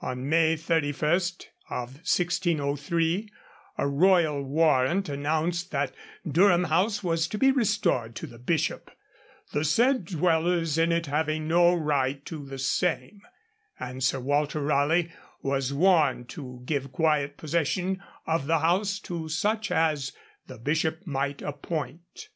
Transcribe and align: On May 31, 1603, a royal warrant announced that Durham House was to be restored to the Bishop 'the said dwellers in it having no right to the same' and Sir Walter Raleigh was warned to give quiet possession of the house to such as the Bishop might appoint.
On 0.00 0.28
May 0.28 0.54
31, 0.54 1.14
1603, 1.66 3.28
a 3.76 3.88
royal 3.88 4.40
warrant 4.40 5.08
announced 5.08 5.72
that 5.72 5.92
Durham 6.24 6.62
House 6.66 7.02
was 7.02 7.26
to 7.26 7.36
be 7.36 7.50
restored 7.50 8.14
to 8.14 8.28
the 8.28 8.38
Bishop 8.38 8.92
'the 9.50 9.64
said 9.64 10.04
dwellers 10.04 10.78
in 10.78 10.92
it 10.92 11.06
having 11.06 11.48
no 11.48 11.74
right 11.74 12.24
to 12.24 12.46
the 12.46 12.60
same' 12.60 13.22
and 13.80 14.04
Sir 14.04 14.20
Walter 14.20 14.62
Raleigh 14.62 15.10
was 15.42 15.72
warned 15.72 16.28
to 16.28 16.62
give 16.64 16.92
quiet 16.92 17.36
possession 17.36 18.00
of 18.28 18.46
the 18.46 18.60
house 18.60 19.00
to 19.00 19.28
such 19.28 19.72
as 19.72 20.12
the 20.46 20.56
Bishop 20.58 21.04
might 21.04 21.42
appoint. 21.42 22.28